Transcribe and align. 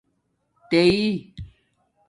تیئئ 0.69 1.07